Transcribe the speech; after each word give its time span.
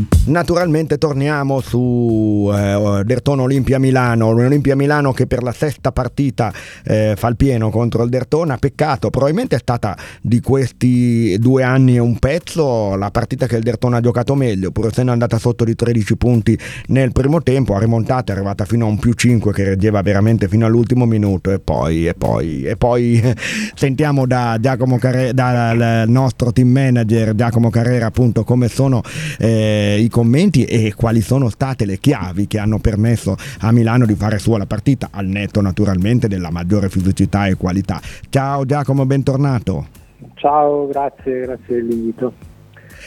you 0.00 0.19
Naturalmente 0.30 0.96
torniamo 0.96 1.60
su 1.60 2.48
eh, 2.54 3.02
Dertone 3.04 3.42
Olimpia 3.42 3.80
Milano, 3.80 4.28
Olimpia 4.28 4.76
Milano 4.76 5.12
che 5.12 5.26
per 5.26 5.42
la 5.42 5.50
sesta 5.50 5.90
partita 5.90 6.52
eh, 6.84 7.14
fa 7.16 7.26
il 7.26 7.34
pieno 7.34 7.70
contro 7.70 8.04
il 8.04 8.10
Dertona, 8.10 8.56
peccato, 8.56 9.10
probabilmente 9.10 9.56
è 9.56 9.58
stata 9.58 9.96
di 10.20 10.40
questi 10.40 11.36
due 11.40 11.64
anni 11.64 11.96
e 11.96 11.98
un 11.98 12.16
pezzo 12.20 12.94
la 12.94 13.10
partita 13.10 13.48
che 13.48 13.56
il 13.56 13.64
Dertona 13.64 13.96
ha 13.96 14.00
giocato 14.00 14.36
meglio, 14.36 14.70
pur 14.70 14.86
essendo 14.86 15.10
andata 15.10 15.36
sotto 15.36 15.64
di 15.64 15.74
13 15.74 16.16
punti 16.16 16.56
nel 16.86 17.10
primo 17.10 17.42
tempo, 17.42 17.74
ha 17.74 17.80
rimontato, 17.80 18.30
è 18.30 18.34
arrivata 18.36 18.64
fino 18.64 18.86
a 18.86 18.88
un 18.88 19.00
più 19.00 19.12
5 19.12 19.52
che 19.52 19.64
reggeva 19.64 20.00
veramente 20.00 20.46
fino 20.46 20.64
all'ultimo 20.64 21.06
minuto 21.06 21.50
e 21.50 21.58
poi, 21.58 22.06
e 22.06 22.14
poi, 22.14 22.62
e 22.62 22.76
poi 22.76 23.20
sentiamo 23.74 24.28
da 24.28 24.58
Giacomo 24.60 24.96
Carrera, 24.96 25.32
dal 25.32 26.04
nostro 26.06 26.52
team 26.52 26.68
manager 26.68 27.34
Giacomo 27.34 27.68
Carrera 27.68 28.06
appunto 28.06 28.44
come 28.44 28.68
sono 28.68 29.02
eh, 29.36 29.98
i 30.00 30.08
commenti 30.20 30.66
e 30.66 30.92
quali 30.94 31.22
sono 31.22 31.48
state 31.48 31.86
le 31.86 31.96
chiavi 31.96 32.46
che 32.46 32.58
hanno 32.58 32.78
permesso 32.78 33.36
a 33.60 33.72
Milano 33.72 34.04
di 34.04 34.14
fare 34.14 34.38
sua 34.38 34.58
la 34.58 34.66
partita, 34.66 35.08
al 35.12 35.24
netto 35.24 35.62
naturalmente 35.62 36.28
della 36.28 36.50
maggiore 36.50 36.90
fisicità 36.90 37.46
e 37.46 37.54
qualità. 37.54 38.00
Ciao 38.28 38.66
Giacomo, 38.66 39.06
bentornato. 39.06 39.86
Ciao, 40.34 40.86
grazie, 40.88 41.40
grazie 41.40 41.74
dell'invito. 41.76 42.34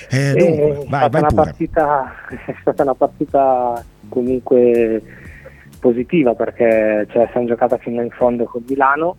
Eh, 0.09 0.33
dunque, 0.35 0.85
è, 0.85 0.85
vai, 0.89 1.07
stata 1.07 1.35
partita, 1.35 2.13
è 2.47 2.55
stata 2.61 2.81
una 2.81 2.95
partita 2.95 3.85
comunque 4.09 5.03
positiva 5.80 6.33
perché 6.33 7.05
la 7.13 7.30
siamo 7.31 7.45
giocata 7.45 7.77
fino 7.77 8.02
in 8.02 8.09
fondo 8.09 8.45
con 8.45 8.63
Milano 8.67 9.16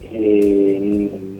e 0.00 1.36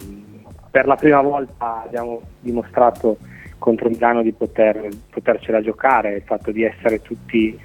per 0.70 0.86
la 0.86 0.94
prima 0.94 1.20
volta 1.22 1.82
abbiamo 1.84 2.20
dimostrato 2.38 3.16
contro 3.60 3.88
Milano 3.88 4.22
di 4.22 4.32
poter, 4.32 4.88
potercela 5.10 5.60
giocare, 5.60 6.16
il 6.16 6.22
fatto 6.22 6.50
di 6.50 6.64
essere 6.64 7.00
tutti 7.00 7.56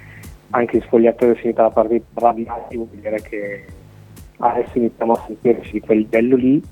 anche 0.50 0.76
in 0.76 0.82
spogliatoio 0.82 1.34
finita 1.34 1.62
la 1.62 1.70
partita 1.70 2.04
arrabbiati 2.14 2.76
vuol 2.76 2.88
dire 2.90 3.20
che 3.20 3.64
adesso 4.38 4.78
iniziamo 4.78 5.12
a 5.14 5.24
sentirci 5.26 5.72
di 5.72 5.80
quel 5.80 5.98
livello 5.98 6.36
lì. 6.36 6.62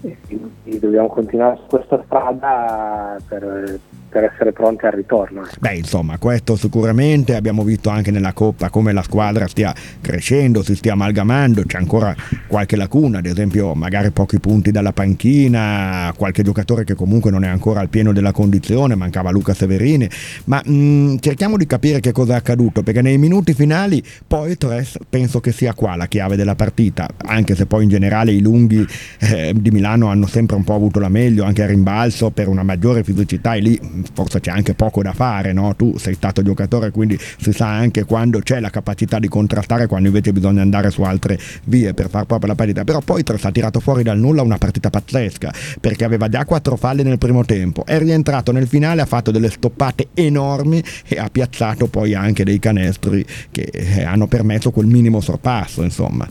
E 0.00 0.16
quindi 0.26 0.78
dobbiamo 0.78 1.08
continuare 1.08 1.56
su 1.56 1.66
questa 1.68 2.00
strada 2.04 3.16
per, 3.26 3.80
per 4.08 4.24
essere 4.24 4.52
pronti 4.52 4.86
al 4.86 4.92
ritorno. 4.92 5.42
Beh, 5.60 5.76
insomma, 5.76 6.18
questo 6.18 6.56
sicuramente 6.56 7.34
abbiamo 7.34 7.62
visto 7.62 7.90
anche 7.90 8.10
nella 8.10 8.32
Coppa 8.32 8.70
come 8.70 8.92
la 8.92 9.02
squadra 9.02 9.46
stia 9.46 9.74
crescendo, 10.00 10.62
si 10.62 10.74
stia 10.74 10.92
amalgamando, 10.92 11.62
c'è 11.64 11.78
ancora 11.78 12.14
qualche 12.46 12.76
lacuna, 12.76 13.18
ad 13.18 13.26
esempio 13.26 13.74
magari 13.74 14.10
pochi 14.10 14.40
punti 14.40 14.70
dalla 14.70 14.92
panchina, 14.92 16.12
qualche 16.16 16.42
giocatore 16.42 16.84
che 16.84 16.94
comunque 16.94 17.30
non 17.30 17.44
è 17.44 17.48
ancora 17.48 17.80
al 17.80 17.88
pieno 17.88 18.12
della 18.12 18.32
condizione, 18.32 18.94
mancava 18.94 19.30
Luca 19.30 19.54
Severini, 19.54 20.08
ma 20.44 20.62
mh, 20.64 20.72
mm, 20.72 21.16
cerchiamo 21.20 21.56
di 21.56 21.66
capire 21.66 22.00
che 22.00 22.12
cosa 22.12 22.34
è 22.34 22.36
accaduto, 22.36 22.82
perché 22.82 23.02
nei 23.02 23.18
minuti 23.18 23.52
finali 23.54 24.02
poi 24.26 24.56
Tres 24.56 24.98
penso 25.08 25.40
che 25.40 25.52
sia 25.52 25.74
qua 25.74 25.96
la 25.96 26.06
chiave 26.06 26.36
della 26.36 26.54
partita, 26.54 27.08
anche 27.16 27.54
se 27.54 27.66
poi 27.66 27.84
in 27.84 27.90
generale 27.90 28.32
i 28.32 28.40
lunghi 28.40 28.86
eh, 29.20 29.52
di 29.54 29.70
Milano 29.70 30.08
hanno 30.08 30.26
sempre 30.26 30.56
un 30.56 30.64
po' 30.64 30.74
avuto 30.74 30.98
la 30.98 31.08
meglio, 31.08 31.44
anche 31.44 31.62
a 31.62 31.66
rimbalzo 31.66 32.30
per 32.30 32.48
una 32.48 32.62
maggiore 32.62 33.04
fisicità 33.04 33.54
e 33.54 33.60
lì 33.60 33.80
forse 34.12 34.40
c'è 34.40 34.50
anche 34.50 34.74
poco 34.74 35.02
da 35.02 35.12
fare, 35.12 35.52
no? 35.52 35.74
tu 35.76 35.96
sei 35.98 36.14
stato 36.14 36.42
giocatore 36.42 36.90
quindi 36.90 37.18
si 37.18 37.52
sa 37.52 37.68
anche 37.68 38.04
quando 38.04 38.40
c'è 38.40 38.60
la 38.60 38.70
capacità 38.70 39.18
di 39.18 39.28
contrastare, 39.28 39.86
quando 39.86 40.08
invece 40.08 40.32
bisogna 40.32 40.62
andare 40.62 40.90
su 40.90 41.02
altre 41.02 41.38
vie 41.64 41.94
per 41.94 42.08
far 42.08 42.24
proprio 42.24 42.48
la 42.48 42.54
partita, 42.54 42.84
però 42.84 43.00
poi 43.00 43.22
Tres 43.22 43.44
ha 43.44 43.50
tirato 43.50 43.80
fuori 43.80 44.02
dal 44.02 44.18
nulla 44.18 44.42
una 44.42 44.58
partita 44.58 44.90
pazzesca 44.90 45.52
perché 45.80 46.04
aveva 46.04 46.28
già 46.28 46.44
quattro 46.44 46.76
falle 46.76 47.02
nel 47.02 47.18
primo 47.18 47.44
tempo, 47.44 47.84
è 47.84 47.98
rientrato 47.98 48.52
nel 48.52 48.66
finale, 48.66 49.02
ha 49.02 49.06
fatto 49.06 49.30
delle 49.30 49.50
stoppate 49.50 50.08
enormi 50.14 50.82
e 51.06 51.18
ha 51.18 51.28
piazzato 51.30 51.86
poi 51.86 52.14
anche 52.14 52.44
dei 52.44 52.58
canestri 52.58 53.24
che 53.50 53.68
eh, 53.72 54.04
hanno 54.04 54.26
permesso 54.26 54.70
quel 54.70 54.86
minimo 54.86 55.20
sorpasso 55.20 55.82
insomma. 55.82 56.26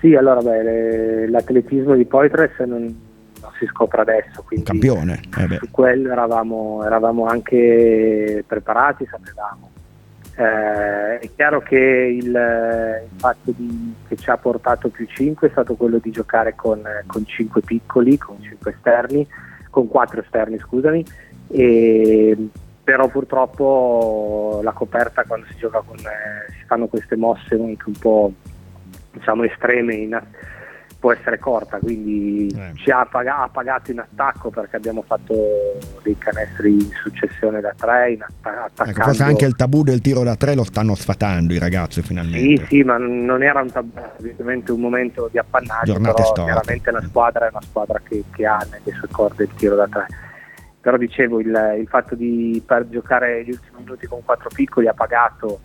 Sì, 0.00 0.14
allora 0.14 0.42
beh, 0.42 1.28
l'atletismo 1.28 1.94
di 1.94 2.04
Poitres 2.04 2.58
non, 2.66 2.94
si 3.58 3.66
scopre 3.66 4.02
adesso. 4.02 4.42
Quindi 4.42 4.70
Un 4.70 4.78
campione. 4.78 5.20
Eh 5.38 5.58
su 5.58 5.70
quello 5.70 6.10
eravamo, 6.10 6.82
eravamo, 6.84 7.26
anche 7.26 8.44
preparati, 8.46 9.06
sapevamo. 9.06 9.70
Eh, 10.36 11.18
è 11.18 11.30
chiaro 11.36 11.60
che 11.60 11.76
il, 11.78 12.26
il 12.26 13.18
fatto 13.18 13.52
di, 13.52 13.94
che 14.08 14.16
ci 14.16 14.30
ha 14.30 14.36
portato 14.36 14.88
più 14.88 15.06
5 15.06 15.46
è 15.46 15.50
stato 15.50 15.74
quello 15.74 15.98
di 15.98 16.10
giocare 16.10 16.54
con, 16.56 16.82
con 17.06 17.24
5 17.24 17.60
piccoli, 17.60 18.18
con 18.18 18.36
5 18.40 18.70
esterni, 18.72 19.26
con 19.70 19.86
4 19.86 20.20
esterni 20.20 20.58
scusami, 20.58 21.04
e, 21.48 22.48
però 22.82 23.06
purtroppo 23.08 24.60
la 24.62 24.72
coperta 24.72 25.22
quando 25.24 25.46
si 25.50 25.56
gioca 25.56 25.82
con, 25.86 25.98
eh, 25.98 26.52
si 26.58 26.64
fanno 26.66 26.86
queste 26.86 27.16
mosse 27.16 27.54
anche 27.54 27.84
un 27.86 27.98
po' 27.98 28.32
diciamo 29.12 29.44
estreme 29.44 29.94
in, 29.94 30.20
può 31.04 31.12
essere 31.12 31.38
corta, 31.38 31.78
quindi 31.80 32.46
eh. 32.56 32.72
ci 32.76 32.90
ha, 32.90 33.04
pag- 33.04 33.26
ha, 33.26 33.46
pagato 33.52 33.90
in 33.90 33.98
attacco 33.98 34.48
perché 34.48 34.76
abbiamo 34.76 35.02
fatto 35.02 35.34
dei 36.02 36.16
canestri 36.16 36.72
in 36.72 36.88
successione 37.02 37.60
da 37.60 37.74
tre, 37.76 38.12
in 38.12 38.22
att- 38.22 38.88
ecco, 38.88 39.02
forse 39.02 39.22
anche 39.22 39.44
il 39.44 39.54
tabù 39.54 39.82
del 39.82 40.00
tiro 40.00 40.22
da 40.22 40.34
tre 40.34 40.54
lo 40.54 40.64
stanno 40.64 40.94
sfatando 40.94 41.52
i 41.52 41.58
ragazzi 41.58 42.00
finalmente. 42.00 42.64
Sì, 42.64 42.66
sì, 42.68 42.82
ma 42.84 42.96
non 42.96 43.42
era 43.42 43.60
un 43.60 43.70
tabù, 43.70 43.90
ovviamente 44.18 44.72
un 44.72 44.80
momento 44.80 45.28
di 45.30 45.36
appannaggio, 45.36 45.92
Giornate 45.92 46.14
però 46.14 46.24
storte. 46.24 46.44
chiaramente 46.44 46.90
la 46.90 47.02
squadra 47.02 47.46
è 47.48 47.50
una 47.50 47.62
squadra 47.62 48.00
che, 48.02 48.24
che, 48.34 48.46
ha 48.46 48.66
nelle 48.70 48.96
sue 48.98 49.08
corde 49.10 49.42
il 49.44 49.50
tiro 49.56 49.76
da 49.76 49.86
tre. 49.86 50.06
Però 50.80 50.96
dicevo, 50.96 51.38
il, 51.38 51.76
il 51.80 51.86
fatto 51.86 52.14
di 52.14 52.62
per 52.64 52.88
giocare 52.88 53.44
gli 53.44 53.50
ultimi 53.50 53.80
minuti 53.80 54.06
con 54.06 54.24
quattro 54.24 54.48
piccoli 54.54 54.88
ha 54.88 54.94
pagato 54.94 55.60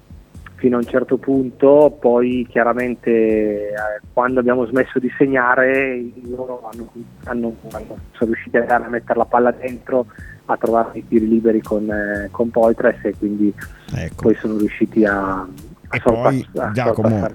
fino 0.59 0.75
a 0.75 0.80
un 0.80 0.86
certo 0.86 1.18
punto, 1.18 1.97
poi 2.00 2.46
chiaramente 2.50 3.09
eh, 3.09 3.74
quando 4.14 4.40
abbiamo 4.40 4.66
smesso 4.66 5.00
di 5.00 5.12
segnare 5.18 6.03
loro 6.25 6.70
hanno, 6.72 6.92
hanno, 7.24 7.56
hanno, 7.72 7.97
sono 8.12 8.31
riusciti 8.31 8.58
a, 8.58 8.66
a 8.68 8.90
mettere 8.90 9.18
la 9.18 9.25
palla 9.25 9.52
dentro, 9.52 10.06
a 10.46 10.58
trovare 10.58 11.00
i 11.00 11.08
tiri 11.08 11.28
liberi 11.28 11.62
con, 11.62 11.90
eh, 11.90 12.28
con 12.31 12.50
Poitres 12.50 13.03
e 13.03 13.16
quindi 13.18 13.53
ecco. 13.96 14.24
poi 14.24 14.36
sono 14.36 14.58
riusciti 14.58 15.06
a, 15.06 15.47
e 15.92 16.00
poi 16.02 16.47
Giacomo 16.74 17.28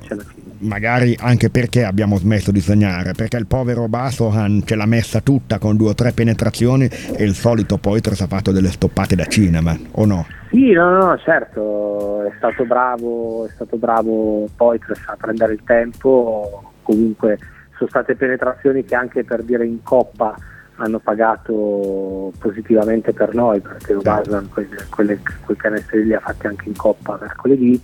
magari 0.59 1.17
anche 1.19 1.51
perché 1.51 1.85
abbiamo 1.85 2.17
smesso 2.19 2.53
di 2.53 2.61
segnare 2.61 3.13
perché 3.13 3.37
il 3.37 3.47
povero 3.47 3.89
Basohan 3.89 4.63
ce 4.65 4.77
l'ha 4.77 4.87
messa 4.87 5.21
tutta 5.21 5.59
con 5.59 5.77
due 5.77 5.91
o 5.91 5.95
tre 5.95 6.13
penetrazioni 6.13 6.85
e 6.87 7.25
il 7.25 7.35
solito 7.35 7.79
Poitres 7.79 8.21
ha 8.21 8.27
fatto 8.27 8.53
delle 8.53 8.71
stoppate 8.71 9.17
da 9.17 9.27
cinema 9.27 9.77
o 9.93 10.05
no? 10.05 10.27
Sì, 10.55 10.71
no, 10.71 10.89
no, 10.89 11.19
certo, 11.19 12.23
è 12.23 12.33
stato 12.37 12.65
bravo, 12.65 13.45
è 13.45 13.51
stato 13.51 13.77
bravo 13.77 14.47
Poitres 14.55 15.03
a 15.09 15.17
prendere 15.17 15.55
il 15.55 15.65
tempo, 15.65 16.71
comunque 16.83 17.41
sono 17.77 17.89
state 17.89 18.15
penetrazioni 18.15 18.85
che 18.85 18.95
anche 18.95 19.25
per 19.25 19.43
dire 19.43 19.67
in 19.67 19.83
coppa 19.83 20.33
hanno 20.77 21.01
pagato 21.01 22.33
positivamente 22.39 23.13
per 23.13 23.35
noi 23.35 23.59
perché 23.59 23.95
Basan 23.95 24.49
quelle, 24.49 25.19
quei 25.45 25.57
canestri 25.57 26.05
li 26.05 26.15
ha 26.15 26.21
fatti 26.21 26.47
anche 26.47 26.69
in 26.69 26.77
coppa 26.77 27.19
mercoledì. 27.21 27.83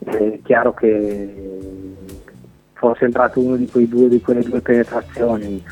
È 0.00 0.40
chiaro 0.42 0.74
che 0.74 1.94
fosse 2.72 3.04
entrato 3.04 3.38
uno 3.38 3.54
di, 3.54 3.70
due, 3.88 4.08
di 4.08 4.20
quelle 4.20 4.42
due 4.42 4.60
penetrazioni 4.60 5.62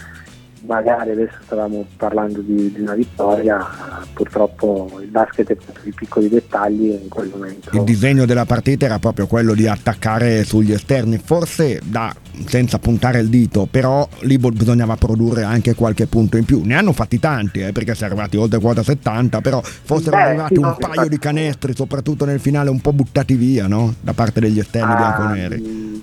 magari 0.65 1.11
adesso 1.11 1.37
stavamo 1.45 1.87
parlando 1.97 2.41
di, 2.41 2.73
di, 2.73 2.81
una 2.81 2.95
vittoria, 2.95 3.67
purtroppo 4.13 4.99
il 5.01 5.09
basket 5.09 5.51
è 5.51 5.57
fatto 5.57 5.81
di 5.83 5.93
piccoli 5.93 6.29
dettagli 6.29 6.91
in 6.91 7.09
quel 7.09 7.31
momento... 7.31 7.71
Il 7.73 7.85
disegno 7.85 8.25
della 8.25 8.45
partita 8.45 8.85
era 8.85 8.99
proprio 8.99 9.27
quello 9.27 9.55
di 9.55 9.67
attaccare 9.67 10.45
sugli 10.45 10.73
esterni, 10.73 11.19
forse 11.19 11.81
da, 11.83 12.15
senza 12.47 12.79
puntare 12.79 13.21
il 13.21 13.29
dito, 13.29 13.67
però 13.71 14.07
lì 14.21 14.39
bisognava 14.39 14.97
produrre 14.97 15.43
anche 15.43 15.75
qualche 15.75 16.07
punto 16.07 16.37
in 16.37 16.45
più. 16.45 16.63
Ne 16.65 16.75
hanno 16.75 16.93
fatti 16.93 17.19
tanti, 17.19 17.61
eh, 17.61 17.73
perché 17.73 17.95
si 17.95 18.03
è 18.03 18.07
arrivati 18.07 18.37
oltre 18.37 18.61
quota 18.61 18.83
70, 18.83 19.41
però 19.41 19.61
fossero 19.63 20.17
Beh, 20.17 20.23
arrivati 20.23 20.55
sì, 20.55 20.61
un 20.61 20.67
no, 20.67 20.77
paio 20.79 20.93
infatti... 20.93 21.09
di 21.09 21.19
canestri, 21.19 21.75
soprattutto 21.75 22.25
nel 22.25 22.41
finale, 22.41 22.71
un 22.71 22.81
po' 22.81 22.93
buttati 22.93 23.35
via, 23.35 23.67
no? 23.67 23.95
Da 24.01 24.13
parte 24.13 24.41
degli 24.41 24.59
esterni 24.59 24.93
ah, 24.93 24.97
bianconeri. 24.97 26.03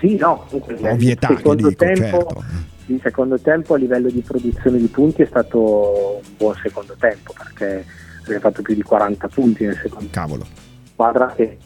Sì, 0.00 0.16
no. 0.16 0.46
Ovvietà 0.50 1.28
che 1.28 1.54
dico, 1.54 1.74
tempo... 1.74 2.00
certo 2.00 2.44
il 2.94 3.00
secondo 3.02 3.38
tempo 3.38 3.74
a 3.74 3.76
livello 3.76 4.10
di 4.10 4.20
produzione 4.20 4.78
di 4.78 4.86
punti 4.88 5.22
è 5.22 5.26
stato 5.26 6.20
un 6.22 6.36
buon 6.36 6.54
secondo 6.62 6.94
tempo 6.98 7.32
perché 7.36 7.84
abbiamo 8.22 8.40
fatto 8.40 8.62
più 8.62 8.74
di 8.74 8.82
40 8.82 9.28
punti 9.28 9.64
nel 9.64 9.78
secondo 9.80 10.08
Cavolo. 10.10 10.46
Squadra 10.92 11.32
che 11.34 11.58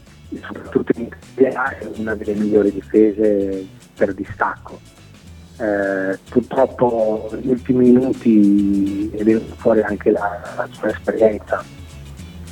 soprattutto 0.42 0.92
in 0.96 1.04
Italia 1.04 1.78
è 1.78 1.88
una 1.96 2.14
delle 2.14 2.34
migliori 2.34 2.72
difese 2.72 3.66
per 3.96 4.14
distacco. 4.14 4.78
Eh, 5.56 6.18
purtroppo 6.28 7.30
negli 7.32 7.50
ultimi 7.50 7.90
minuti 7.90 9.10
è 9.10 9.22
venuta 9.22 9.54
fuori 9.54 9.82
anche 9.82 10.10
la, 10.10 10.40
la 10.56 10.68
sua 10.72 10.88
esperienza 10.88 11.64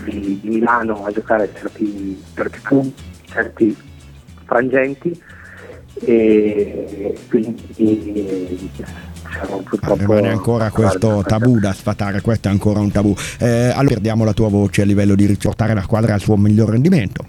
di, 0.05 0.39
di, 0.41 0.49
Milano 0.49 1.05
a 1.05 1.11
giocare 1.11 1.51
certi, 1.53 2.23
certi 2.35 2.61
punti, 2.63 3.03
certi 3.25 3.77
frangenti 4.45 5.21
e 6.05 7.15
quindi 7.29 8.71
siamo 9.33 9.59
purtroppo... 9.59 10.01
rimane 10.01 10.29
ancora 10.29 10.71
questo 10.71 11.23
tabù 11.27 11.59
da 11.59 11.73
sfatare, 11.73 12.21
questo 12.21 12.49
è 12.49 12.51
ancora 12.51 12.81
un 12.81 12.91
tabù. 12.91 13.15
Eh, 13.39 13.71
allora 13.75 13.95
perdiamo 13.95 14.25
la 14.25 14.33
tua 14.33 14.49
voce 14.49 14.83
a 14.83 14.85
livello 14.85 15.15
di 15.15 15.27
riportare 15.27 15.75
la 15.75 15.83
squadra 15.83 16.15
al 16.15 16.21
suo 16.21 16.37
miglior 16.37 16.71
rendimento. 16.71 17.25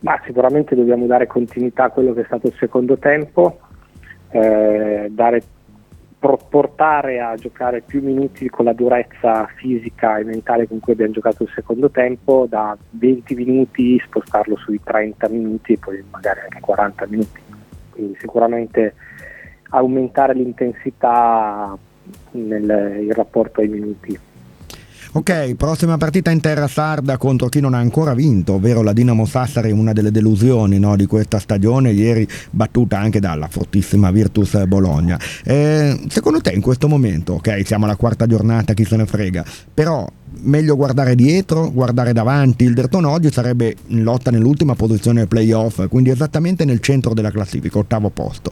Ma 0.00 0.20
sicuramente 0.26 0.74
dobbiamo 0.74 1.06
dare 1.06 1.26
continuità 1.26 1.84
a 1.84 1.90
quello 1.90 2.12
che 2.12 2.22
è 2.22 2.24
stato 2.24 2.48
il 2.48 2.54
secondo 2.58 2.98
tempo, 2.98 3.58
eh, 4.30 5.08
dare 5.10 5.42
portare 6.22 7.20
a 7.20 7.34
giocare 7.34 7.80
più 7.80 8.00
minuti 8.00 8.48
con 8.48 8.64
la 8.64 8.72
durezza 8.72 9.46
fisica 9.56 10.18
e 10.18 10.24
mentale 10.24 10.68
con 10.68 10.78
cui 10.78 10.92
abbiamo 10.92 11.12
giocato 11.12 11.42
il 11.42 11.50
secondo 11.52 11.90
tempo, 11.90 12.46
da 12.48 12.76
20 12.90 13.34
minuti 13.34 14.00
spostarlo 14.06 14.56
sui 14.56 14.80
30 14.82 15.28
minuti 15.28 15.72
e 15.72 15.78
poi 15.78 16.04
magari 16.10 16.40
anche 16.40 16.60
40 16.60 17.06
minuti. 17.06 17.40
Quindi 17.90 18.16
sicuramente 18.20 18.94
aumentare 19.70 20.34
l'intensità 20.34 21.76
nel 22.32 23.12
rapporto 23.12 23.60
ai 23.60 23.68
minuti. 23.68 24.18
Ok, 25.14 25.56
prossima 25.56 25.98
partita 25.98 26.30
in 26.30 26.40
terra 26.40 26.66
sarda 26.66 27.18
contro 27.18 27.50
chi 27.50 27.60
non 27.60 27.74
ha 27.74 27.78
ancora 27.78 28.14
vinto, 28.14 28.54
ovvero 28.54 28.80
la 28.80 28.94
Dinamo 28.94 29.26
Sassari, 29.26 29.70
una 29.70 29.92
delle 29.92 30.10
delusioni 30.10 30.78
no, 30.78 30.96
di 30.96 31.04
questa 31.04 31.38
stagione, 31.38 31.90
ieri 31.90 32.26
battuta 32.48 32.98
anche 32.98 33.20
dalla 33.20 33.46
fortissima 33.46 34.10
Virtus 34.10 34.64
Bologna. 34.64 35.20
Eh, 35.44 36.00
secondo 36.08 36.40
te 36.40 36.52
in 36.52 36.62
questo 36.62 36.88
momento, 36.88 37.34
ok, 37.34 37.60
siamo 37.62 37.84
alla 37.84 37.96
quarta 37.96 38.26
giornata, 38.26 38.72
chi 38.72 38.86
se 38.86 38.96
ne 38.96 39.04
frega, 39.04 39.44
però 39.74 40.08
meglio 40.44 40.76
guardare 40.76 41.14
dietro, 41.14 41.70
guardare 41.70 42.14
davanti, 42.14 42.64
il 42.64 42.72
Derton 42.72 43.04
oggi 43.04 43.30
sarebbe 43.30 43.76
in 43.88 44.04
lotta 44.04 44.30
nell'ultima 44.30 44.74
posizione 44.74 45.26
playoff, 45.26 45.88
quindi 45.88 46.08
esattamente 46.08 46.64
nel 46.64 46.80
centro 46.80 47.12
della 47.12 47.30
classifica, 47.30 47.76
ottavo 47.76 48.08
posto 48.08 48.50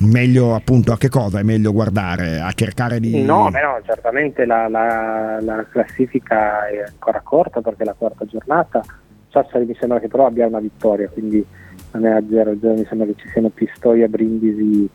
meglio 0.00 0.54
appunto 0.54 0.92
a 0.92 0.98
che 0.98 1.08
cosa 1.08 1.38
è 1.38 1.42
meglio 1.42 1.72
guardare? 1.72 2.40
A 2.40 2.52
cercare 2.52 3.00
di... 3.00 3.22
No, 3.22 3.48
beh 3.50 3.60
no 3.60 3.80
certamente 3.84 4.44
la, 4.44 4.68
la, 4.68 5.38
la, 5.40 5.66
classifica 5.70 6.66
è 6.68 6.82
ancora 6.86 7.20
corta 7.22 7.60
perché 7.60 7.82
è 7.82 7.86
la 7.86 7.94
quarta 7.96 8.24
giornata. 8.24 8.82
Sassari 9.28 9.64
mi 9.64 9.76
sembra 9.78 9.98
che 10.00 10.08
però 10.08 10.26
abbia 10.26 10.46
una 10.46 10.60
vittoria, 10.60 11.08
quindi 11.08 11.44
non 11.92 12.06
è 12.06 12.10
a 12.10 12.18
0-0, 12.18 12.76
mi 12.76 12.86
sembra 12.86 13.06
che 13.06 13.14
ci 13.16 13.28
siano 13.30 13.48
Pistoia, 13.48 14.08
Brindisi 14.08 14.88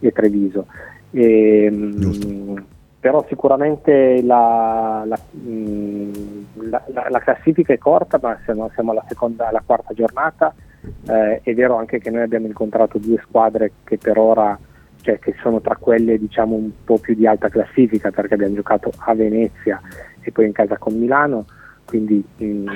e 0.00 0.12
Treviso. 0.12 0.66
E, 1.10 1.68
mm, 1.70 2.56
però 3.00 3.24
sicuramente 3.28 4.22
la, 4.22 5.06
mm, 5.36 6.12
la, 6.70 6.82
la, 7.08 7.18
classifica 7.20 7.72
è 7.72 7.78
corta, 7.78 8.18
ma 8.20 8.38
siamo, 8.44 8.70
siamo 8.74 8.90
alla, 8.90 9.04
seconda, 9.08 9.48
alla 9.48 9.62
quarta 9.64 9.94
giornata 9.94 10.54
eh, 11.08 11.40
è 11.42 11.54
vero 11.54 11.76
anche 11.76 11.98
che 11.98 12.10
noi 12.10 12.22
abbiamo 12.22 12.46
incontrato 12.46 12.98
due 12.98 13.20
squadre 13.24 13.72
che 13.84 13.98
per 13.98 14.18
ora 14.18 14.58
cioè, 15.02 15.18
che 15.18 15.34
sono 15.40 15.60
tra 15.60 15.76
quelle 15.76 16.18
diciamo 16.18 16.54
un 16.54 16.70
po' 16.84 16.98
più 16.98 17.14
di 17.14 17.26
alta 17.26 17.48
classifica 17.48 18.10
perché 18.10 18.34
abbiamo 18.34 18.54
giocato 18.54 18.90
a 18.96 19.14
Venezia 19.14 19.80
e 20.20 20.30
poi 20.32 20.46
in 20.46 20.52
casa 20.52 20.76
con 20.76 20.98
Milano, 20.98 21.46
quindi 21.86 22.22
mh, 22.36 22.44
mm, 22.44 22.68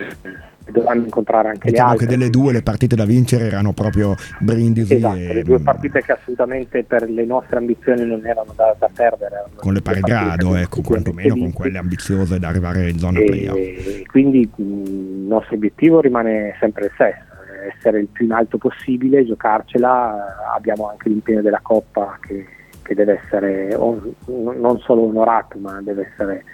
dovranno 0.71 1.05
incontrare 1.05 1.49
anche 1.49 1.71
diciamo 1.71 1.89
le 1.89 1.93
altre. 1.95 2.07
che 2.07 2.17
delle 2.17 2.31
due 2.31 2.53
le 2.53 2.63
partite 2.63 2.97
da 2.97 3.05
vincere 3.05 3.47
erano 3.47 3.73
proprio 3.73 4.15
Brindisi 4.39 4.95
esatto, 4.95 5.17
e... 5.17 5.35
le 5.35 5.43
due 5.43 5.61
partite 5.61 6.01
che 6.01 6.13
assolutamente 6.13 6.85
per 6.85 7.11
le 7.11 7.25
nostre 7.27 7.57
ambizioni 7.59 8.07
non 8.07 8.25
erano 8.25 8.53
da, 8.57 8.75
da 8.79 8.89
perdere. 8.91 9.45
Con 9.57 9.75
le 9.75 9.83
pari 9.83 10.01
grado, 10.01 10.55
ecco, 10.55 10.81
quantomeno 10.81 11.37
con 11.37 11.53
quelle 11.53 11.79
ambiziose 11.79 12.39
da 12.39 12.49
arrivare 12.49 12.89
in 12.89 12.99
zona 12.99 13.19
e, 13.19 13.25
playoff. 13.25 14.03
Quindi 14.07 14.49
mh, 14.55 14.63
il 14.63 15.27
nostro 15.27 15.57
obiettivo 15.57 16.01
rimane 16.01 16.57
sempre 16.61 16.87
il 16.87 16.91
stesso 16.95 17.31
essere 17.67 18.01
il 18.01 18.09
più 18.09 18.25
in 18.25 18.33
alto 18.33 18.59
possibile, 18.59 19.25
giocarcela, 19.25 20.53
abbiamo 20.55 20.89
anche 20.89 21.09
l'impegno 21.09 21.43
della 21.43 21.61
Coppa 21.63 22.19
che, 22.21 22.47
che 22.83 22.95
deve 22.95 23.21
essere 23.23 23.75
on, 23.75 24.15
non 24.27 24.79
solo 24.81 25.03
onorato 25.03 25.59
ma 25.59 25.81
deve 25.83 26.11
essere 26.13 26.45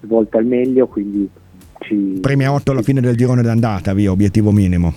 svolto 0.00 0.38
al 0.38 0.44
meglio, 0.44 0.86
quindi 0.86 1.28
ci... 1.80 2.18
Premi 2.20 2.44
a 2.44 2.52
8 2.52 2.70
alla 2.70 2.82
fine 2.82 3.00
del 3.00 3.16
girone 3.16 3.42
d'andata, 3.42 3.92
via, 3.94 4.10
obiettivo 4.10 4.50
minimo. 4.50 4.94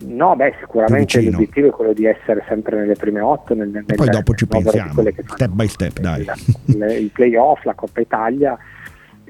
No, 0.00 0.36
beh, 0.36 0.54
sicuramente 0.60 1.20
l'obiettivo 1.22 1.68
è 1.68 1.70
quello 1.70 1.92
di 1.92 2.06
essere 2.06 2.44
sempre 2.46 2.78
nelle 2.78 2.94
prime 2.94 3.20
8. 3.20 3.54
Nel, 3.54 3.68
nel, 3.68 3.84
poi 3.84 4.08
dopo 4.08 4.32
ci 4.34 4.46
pensiamo, 4.46 5.02
step 5.24 5.50
by 5.50 5.66
step, 5.66 5.98
dai. 5.98 6.24
il 6.66 7.10
playoff, 7.12 7.64
la 7.64 7.74
Coppa 7.74 8.00
Italia 8.00 8.56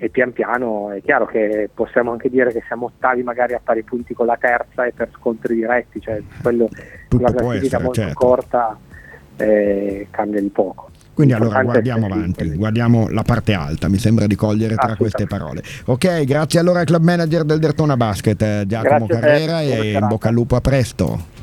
e 0.00 0.08
pian 0.10 0.32
piano 0.32 0.90
è 0.90 1.02
chiaro 1.02 1.26
che 1.26 1.68
possiamo 1.72 2.12
anche 2.12 2.30
dire 2.30 2.52
che 2.52 2.62
siamo 2.66 2.86
ottavi 2.86 3.22
magari 3.22 3.54
a 3.54 3.60
pari 3.62 3.82
punti 3.82 4.14
con 4.14 4.26
la 4.26 4.36
terza 4.36 4.84
e 4.84 4.92
per 4.92 5.10
scontri 5.16 5.56
diretti, 5.56 6.00
cioè 6.00 6.22
quello 6.40 6.68
Tutto 7.08 7.22
la 7.22 7.32
classifica 7.32 7.80
molto 7.80 8.00
certo. 8.00 8.14
corta 8.14 8.78
eh, 9.36 10.06
cambia 10.10 10.40
di 10.40 10.48
poco. 10.48 10.90
Quindi 11.14 11.34
allora 11.34 11.62
guardiamo 11.64 12.06
avanti, 12.06 12.54
guardiamo 12.54 13.08
la 13.08 13.22
parte 13.22 13.52
alta, 13.52 13.88
mi 13.88 13.98
sembra 13.98 14.28
di 14.28 14.36
cogliere 14.36 14.76
tra 14.76 14.94
queste 14.94 15.26
parole. 15.26 15.62
Ok, 15.86 16.22
grazie 16.22 16.60
allora 16.60 16.78
al 16.78 16.86
club 16.86 17.02
manager 17.02 17.42
del 17.42 17.58
Dertona 17.58 17.96
Basket, 17.96 18.40
eh, 18.40 18.64
Giacomo 18.68 19.06
grazie 19.06 19.20
Carrera 19.20 19.60
e 19.60 19.92
in 19.92 20.06
bocca 20.06 20.28
al 20.28 20.34
lupo 20.34 20.54
a 20.54 20.60
presto. 20.60 21.36